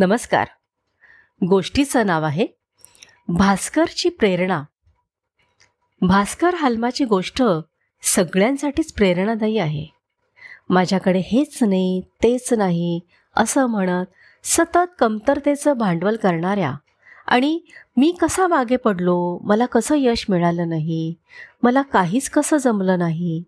[0.00, 0.46] नमस्कार.
[1.48, 2.46] गोष्टीचं नाव आहे
[3.28, 4.62] भास्करची प्रेरणा.
[6.00, 7.42] भास्कर हालमाची गोष्ट
[8.02, 9.86] सगळ्यांसाठीच प्रेरणादायी आहे.
[10.70, 13.00] माझ्याकडे हेच नाही तेच नाही
[13.36, 14.06] असं म्हणत
[14.44, 16.74] सतत कमतरतेचं भांडवल करणाऱ्या
[17.26, 17.60] आणि
[17.96, 21.14] मी कसा मागे पडलो मला कसं यश मिळालं नाही
[21.62, 23.42] मला काहीच कसं जमलं नाही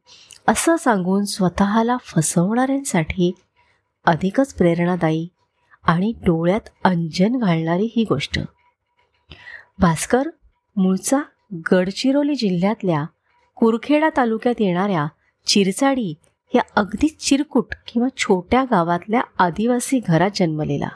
[0.49, 3.33] असं सांगून स्वतःला फसवणाऱ्यांसाठी
[4.05, 5.29] अधिकच प्रेरणादायी.
[5.83, 8.41] आणि डोळ्यात अंजन घालणारी ही गोष्ट.
[9.79, 10.23] भास्कर
[10.77, 11.23] मूळचा
[11.73, 13.05] गडचिरोली जिल्ह्यातल्या
[13.55, 15.07] कुरखेडा तालुक्यात येणाऱ्या
[15.47, 16.15] चिरचाडी
[16.55, 20.89] या अगदी चिरकुट किंवा छोट्या गावातल्या आदिवासी घरात जन्मलेला.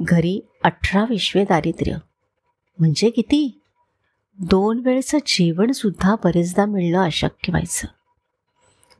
[0.00, 1.96] घरी अठरा विश्वे दारिद्र्य.
[2.78, 3.60] म्हणजे किती?
[4.38, 7.88] दोन वेळचं जेवणसुद्धा बरेचदा मिळणं अशक्य व्हायचं.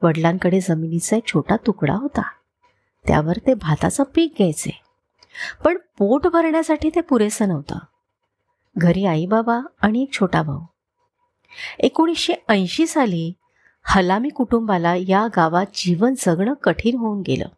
[0.03, 2.23] वडिलांकडे जमिनीचा एक छोटा तुकडा होता.
[3.07, 4.88] त्यावर ते भाताचं पीक घ्यायचे.
[5.65, 7.79] पण पोट भरण्यासाठी ते पुरेसं नव्हतं.
[8.79, 10.61] घरी आई बाबा आणि एक छोटा भाऊ.
[11.79, 13.33] एकोणीसशे ऐंशी साली
[13.83, 17.49] हलामी कुटुंबाला या गावात जीवन जगणं कठीण होऊन गेलं.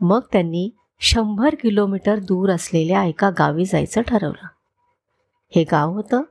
[0.00, 0.70] मग त्यांनी
[1.00, 4.46] शंभर किलोमीटर दूर असलेल्या एका गावी जायचं ठरवलं.
[5.54, 6.22] हे गाव होतं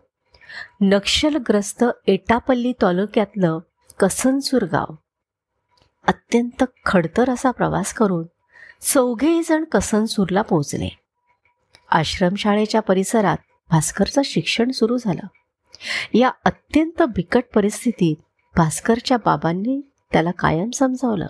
[0.82, 3.60] नक्षलग्रस्त एटापल्ली तालुक्यातलं
[4.00, 4.86] कसनसूर गाव.
[6.08, 8.26] अत्यंत खडतर असा प्रवास करून
[8.94, 10.90] चौघेही जण कसनसूरला पोहोचले.
[11.90, 13.38] आश्रमशाळेच्या परिसरात
[13.70, 15.28] भास्करचं शिक्षण सुरू झालं.
[16.14, 18.16] या अत्यंत बिकट परिस्थितीत
[18.58, 21.28] भास्करच्या बाबांनी त्याला कायम समजावलं.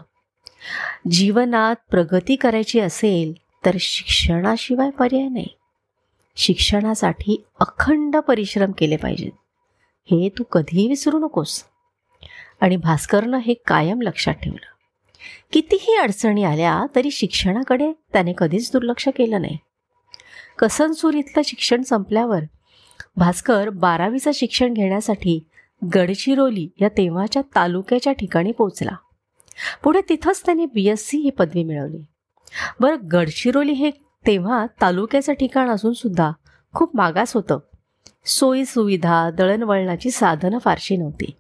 [1.12, 3.34] जीवनात प्रगती करायची असेल
[3.66, 5.48] तर शिक्षणाशिवाय पर्याय नाही.
[6.36, 9.32] शिक्षणासाठी अखंड परिश्रम केले पाहिजेत.
[10.12, 11.64] हे तू कधीही विसरू नकोस.
[12.62, 14.75] आणि भास्करनं हे कायम लक्षात ठेवलं.
[15.52, 19.58] कितीही अडचणी आल्या तरी शिक्षणाकडे त्याने कधीच दुर्लक्ष केलं नाही.
[20.60, 22.40] कसनसूर इथलं शिक्षण संपल्यावर
[23.18, 25.40] भास्कर बारावीचं शिक्षण घेण्यासाठी
[25.96, 28.96] गडचिरोली या तेव्हाच्या तालुक्याच्या ठिकाणी पोचला
[29.84, 31.98] पुढे तिथंच त्याने बी एस सी ही पदवी मिळवली.
[32.80, 33.92] बरं गडचिरोली हे
[34.28, 36.32] तेव्हा तालुक्याचं ठिकाण असून सुद्धा
[36.74, 37.60] खूप मागास होतं.
[38.26, 41.32] सोयी सुविधा दळणवळणाची साधनं फारशी नव्हती.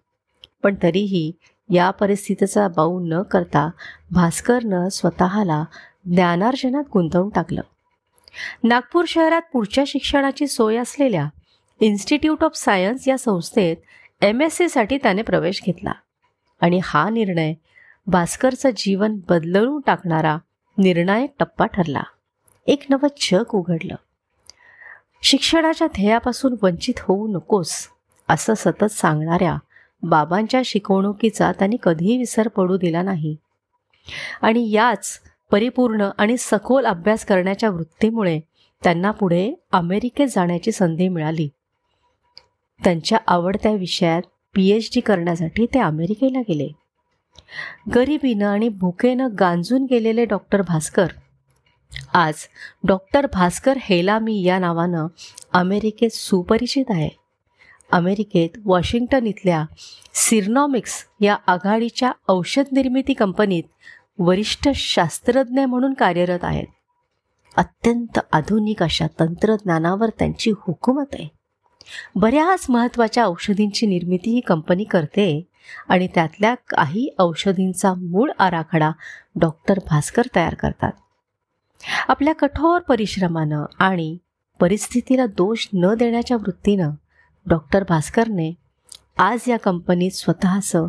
[0.63, 1.31] पण तरीही
[1.69, 3.69] या परिस्थितीचा बाऊ न करता
[4.11, 5.63] भास्करनं स्वतःला
[6.05, 7.61] ज्ञानार्जनात गुंतवून टाकलं.
[8.63, 11.29] नागपूर शहरात पुढच्या शिक्षणाची सोय असलेल्या
[11.79, 13.77] इन्स्टिट्यूट ऑफ सायन्स या संस्थेत
[14.21, 15.91] एम एस सीसाठी त्याने प्रवेश घेतला
[16.61, 17.53] आणि हा निर्णय
[18.07, 20.37] भास्करचं जीवन बदलवून टाकणारा
[20.77, 22.03] निर्णायक टप्पा ठरला.
[22.67, 23.95] एक नवं जग उघडलं.
[25.23, 27.87] शिक्षणाच्या ध्येयापासून वंचित होऊ नकोस
[28.29, 29.57] असं सतत सांगणाऱ्या
[30.05, 33.35] बाबांच्या शिकवणुकीचा त्यांनी कधीही विसर पडू दिला नाही.
[34.41, 35.19] आणि याच
[35.51, 38.39] परिपूर्ण आणि सखोल अभ्यास करण्याच्या वृत्तीमुळे
[38.83, 41.49] त्यांना पुढे अमेरिकेत जाण्याची संधी मिळाली.
[42.83, 44.21] त्यांच्या आवडत्या विषयात
[44.55, 46.67] पी एच डी करण्यासाठी ते अमेरिकेला गेले.
[47.95, 51.07] गरिबीनं आणि भुकेनं गांजून गेलेले डॉक्टर भास्कर
[52.13, 52.33] आज
[52.83, 55.07] डॉक्टर भास्कर हेलामी या नावानं
[55.53, 57.24] अमेरिकेत सुपरिचित आहे.
[57.91, 59.65] अमेरिकेत वॉशिंग्टन इथल्या
[60.13, 63.63] सिरनॉमिक्स या आघाडीच्या औषध निर्मिती कंपनीत
[64.19, 66.65] वरिष्ठ शास्त्रज्ञ म्हणून कार्यरत आहेत.
[67.57, 71.27] अत्यंत आधुनिक अशा तंत्रज्ञानावर त्यांची हुकूमत आहे.
[72.15, 75.47] बऱ्याच महत्त्वाच्या औषधींची निर्मिती ही कंपनी करते
[75.89, 78.91] आणि त्यातल्या काही औषधींचा मूळ आराखडा
[79.35, 80.91] डॉक्टर भास्कर तयार करतात.
[82.07, 84.17] आपल्या कठोर परिश्रमानं आणि
[84.59, 86.91] परिस्थितीला दोष न देण्याच्या वृत्तीनं
[87.47, 88.53] डॉक्टर भास्करने
[89.17, 90.87] आज या कंपनीत स्वतःचं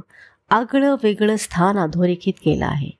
[0.50, 2.90] आगळं वेगळं स्थान अधोरेखित केलं आहे.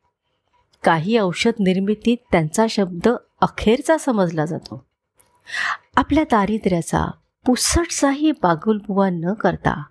[0.85, 3.09] काही औषध निर्मितीत त्यांचा शब्द
[3.41, 4.85] अखेरचा समजला जातो.
[5.97, 7.07] आपल्या दारिद्र्याचा
[7.47, 9.83] पुसटचाही बागुलबुवा न करता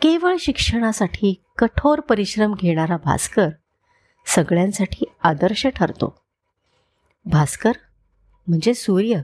[0.00, 3.48] केवळ शिक्षणासाठी कठोर परिश्रम घेणारा भास्कर
[4.26, 6.22] सगळ्यांसाठी आदर्श ठरतो.
[7.24, 7.72] भास्कर
[8.46, 9.20] म्हणजे सूर्य.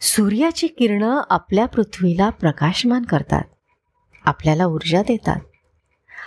[0.00, 3.42] सूर्याची किरणं आपल्या पृथ्वीला प्रकाशमान करतात.
[4.24, 5.40] आपल्याला ऊर्जा देतात.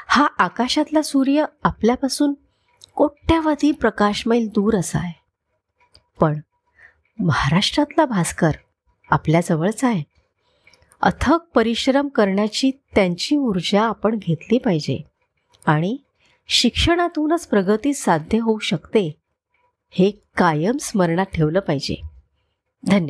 [0.08, 2.34] हा आकाशातला सूर्य आपल्यापासून
[2.96, 5.20] कोट्यावधी प्रकाशमैल दूर असा आहे.
[6.20, 6.40] पण
[7.20, 8.52] महाराष्ट्रातला भास्कर
[9.12, 10.04] आपल्याजवळचा आहे.
[11.02, 15.04] अथक परिश्रम करण्याची त्यांची ऊर्जा आपण घेतली पाहिजे
[15.66, 15.98] आणि
[16.48, 19.16] शिक्षणातूनच प्रगती साध्य होऊ शकते
[19.90, 22.02] हे कायम स्मरणात ठेवलं पाहिजे.
[22.86, 23.08] धन्यवाद.